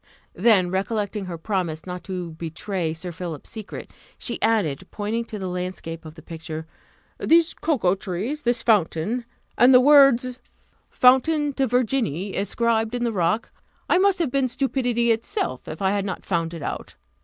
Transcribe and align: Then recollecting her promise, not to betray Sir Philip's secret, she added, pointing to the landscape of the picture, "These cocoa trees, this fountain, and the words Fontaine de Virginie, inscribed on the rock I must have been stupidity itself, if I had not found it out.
Then 0.33 0.71
recollecting 0.71 1.25
her 1.25 1.37
promise, 1.37 1.85
not 1.85 2.03
to 2.05 2.31
betray 2.31 2.91
Sir 2.91 3.11
Philip's 3.11 3.51
secret, 3.51 3.91
she 4.17 4.41
added, 4.41 4.87
pointing 4.89 5.25
to 5.25 5.37
the 5.37 5.47
landscape 5.47 6.05
of 6.05 6.15
the 6.15 6.23
picture, 6.23 6.65
"These 7.19 7.53
cocoa 7.53 7.93
trees, 7.93 8.41
this 8.41 8.63
fountain, 8.63 9.25
and 9.59 9.75
the 9.75 9.79
words 9.79 10.39
Fontaine 10.89 11.51
de 11.51 11.67
Virginie, 11.67 12.33
inscribed 12.35 12.95
on 12.95 13.03
the 13.03 13.13
rock 13.13 13.51
I 13.87 13.99
must 13.99 14.17
have 14.17 14.31
been 14.31 14.47
stupidity 14.47 15.11
itself, 15.11 15.67
if 15.67 15.83
I 15.83 15.91
had 15.91 16.03
not 16.03 16.25
found 16.25 16.55
it 16.55 16.63
out. 16.63 16.95